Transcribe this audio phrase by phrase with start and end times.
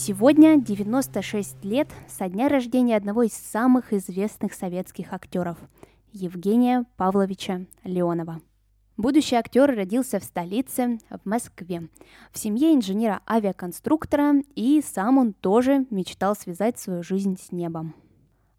[0.00, 5.58] Сегодня 96 лет со дня рождения одного из самых известных советских актеров–
[6.12, 8.40] Евгения Павловича Леонова.
[8.96, 11.88] Будущий актер родился в столице, в Москве,
[12.30, 17.96] в семье инженера-авиаконструктора, и сам он тоже мечтал связать свою жизнь с небом.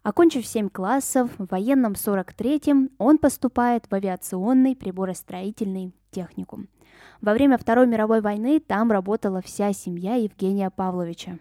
[0.02, 6.68] Окончив 7 классов, в военном 43-м он поступает в авиационный приборостроительный техникум–
[7.20, 11.38] во время Второй мировой войны там работала вся семья Евгения Павловича.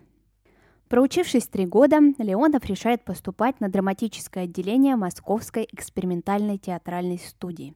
[0.89, 7.75] Проучившись три года, Леонов решает поступать на драматическое отделение Московской экспериментальной театральной студии.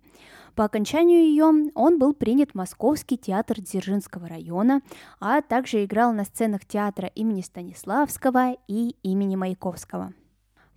[0.55, 4.81] По окончанию ее он был принят в Московский театр Дзержинского района,
[5.19, 10.13] а также играл на сценах театра имени Станиславского и имени Маяковского–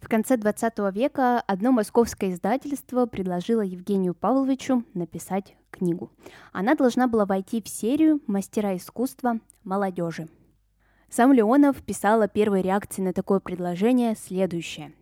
[0.00, 6.10] в конце 20 века одно московское издательство предложило Евгению Павловичу написать книгу.
[6.52, 10.28] Она должна была войти в серию «Мастера искусства молодежи».
[11.08, 14.92] Сам Леонов писал о первой реакции на такое предложение следующее.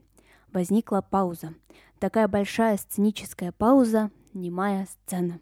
[0.53, 1.55] Возникла пауза.
[1.98, 5.41] Такая большая сценическая пауза, немая сцена.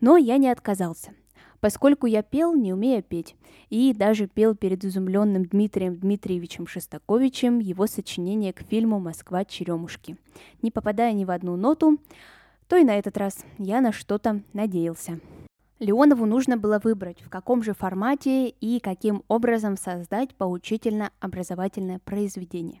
[0.00, 1.12] Но я не отказался–
[1.60, 3.36] поскольку я пел, не умея петь,
[3.70, 9.44] и даже пел перед изумленным Дмитрием Дмитриевичем Шестаковичем его сочинение к фильму «Москва.
[9.44, 10.16] Черемушки».
[10.62, 11.98] Не попадая ни в одну ноту,
[12.68, 15.20] то и на этот раз я на что-то надеялся.
[15.78, 22.80] Леонову нужно было выбрать, в каком же формате и каким образом создать поучительно-образовательное произведение.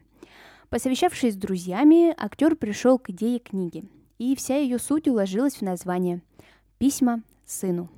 [0.68, 3.84] Посовещавшись с друзьями, актер пришел к идее книги,
[4.18, 6.22] и вся ее суть уложилась в название
[6.78, 7.88] «Письма сыну».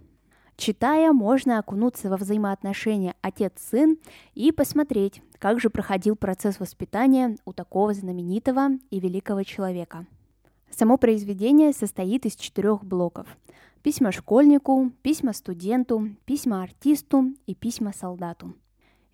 [0.61, 3.97] Читая, можно окунуться во взаимоотношения отец-сын
[4.35, 10.05] и посмотреть, как же проходил процесс воспитания у такого знаменитого и великого человека.
[10.71, 13.39] Само произведение состоит из четырех блоков.
[13.83, 18.53] Письма школьнику, письма студенту, письма артисту и письма солдату.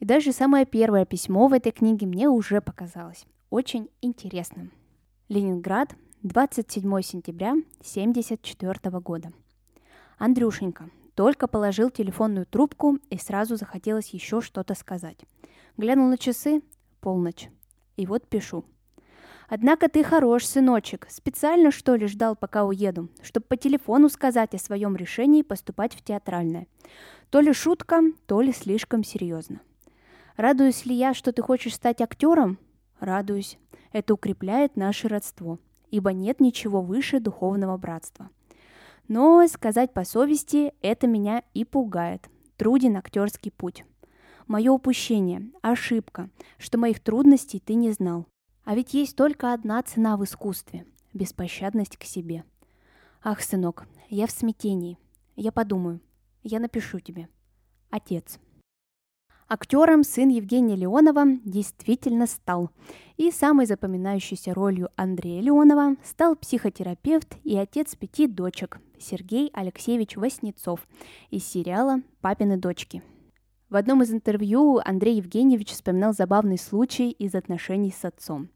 [0.01, 4.73] И даже самое первое письмо в этой книге мне уже показалось очень интересным.
[5.29, 9.33] Ленинград, 27 сентября 1974 года.
[10.19, 15.19] Андрюшенька, только положил телефонную трубку и сразу захотелось еще что-то сказать.
[15.79, 16.63] Глянул на часы–
[17.01, 17.49] полночь.
[17.97, 18.67] И вот пишу.
[19.49, 21.07] Однако ты хорош, сыночек.
[21.09, 26.03] Специально, что ли, ждал, пока уеду, чтобы по телефону сказать о своем решении поступать в
[26.03, 26.67] театральное.
[27.31, 29.61] То ли шутка, то ли слишком серьезно.
[30.37, 32.59] Радуюсь ли я, что ты хочешь стать актером?
[33.01, 33.59] Радуюсь.
[33.93, 35.59] Это укрепляет наше родство,
[35.91, 38.29] ибо нет ничего выше духовного братства.
[39.09, 42.29] Но, сказать по совести, это меня и пугает.
[42.57, 43.85] Труден актерский путь.
[44.47, 48.27] Мое упущение, ошибка, что моих трудностей ты не знал.
[48.65, 52.45] А ведь есть только одна цена в искусстве– беспощадность к себе.
[53.23, 54.99] Ах, сынок, я в смятении.
[55.35, 56.01] Я подумаю.
[56.43, 57.29] Я напишу тебе.
[57.91, 58.39] Отец.
[59.49, 62.71] Актером сын Евгения Леонова действительно стал.
[63.17, 70.81] И самой запоминающейся ролью Андрея Леонова стал психотерапевт и отец пяти дочек Сергей Алексеевич Васнецов
[71.31, 73.03] из сериала «Папины дочки».
[73.69, 78.49] В одном из интервью Андрей Евгеньевич вспоминал забавный случай из отношений с отцом.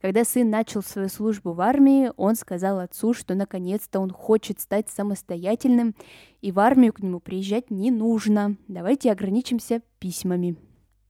[0.00, 4.88] Когда сын начал свою службу в армии, он сказал отцу, что наконец-то он хочет стать
[4.88, 5.96] самостоятельным,
[6.42, 8.56] и в армию к нему приезжать не нужно.
[8.68, 10.56] Давайте ограничимся письмами.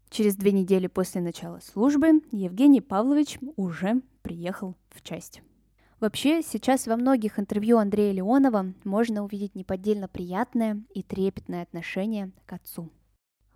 [0.08, 5.42] Через две недели после начала службы Евгений Павлович уже приехал в часть.
[6.00, 12.54] Вообще, сейчас во многих интервью Андрея Леонова можно увидеть неподдельно приятное и трепетное отношение к
[12.54, 12.88] отцу–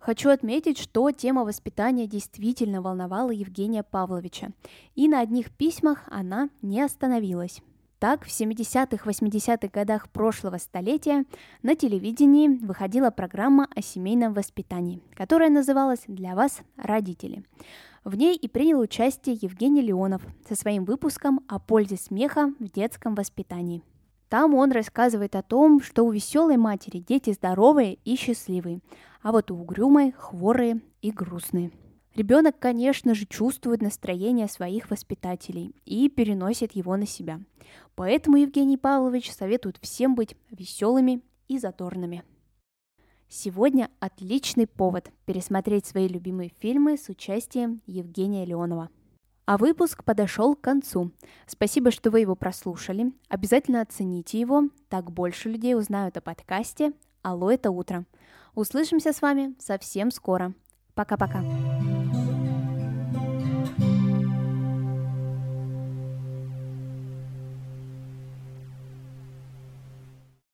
[0.07, 4.51] Хочу отметить, что тема воспитания действительно волновала Евгения Павловича,
[4.95, 7.61] и на одних письмах она не остановилась.
[7.99, 11.25] Так, в 70-х, 80-х годах прошлого столетия
[11.61, 17.43] на телевидении выходила программа о семейном воспитании, которая называлась «Для вас, родители».
[18.05, 23.13] В ней и принял участие Евгений Леонов со своим выпуском о пользе смеха в детском
[23.13, 23.83] воспитании.
[24.29, 28.81] Там он рассказывает о том, что у веселой матери дети здоровые и счастливые,
[29.27, 31.73] а вот у угрюмой хворые и грустные.
[32.15, 37.41] Ребенок, конечно же, чувствует настроение своих воспитателей и переносит его на себя.
[37.95, 42.23] Поэтому Евгений Павлович советует всем быть веселыми и задорными.
[43.27, 48.89] Сегодня отличный повод пересмотреть свои любимые фильмы с участием Евгения Леонова.
[49.45, 51.11] А выпуск подошел к концу.
[51.47, 53.11] Спасибо, что вы его прослушали.
[53.27, 58.05] Обязательно оцените его, так больше людей узнают о подкасте «Алло, это утро».
[58.57, 60.51] Услышимся с вами совсем скоро.
[60.95, 61.43] Пока-пока.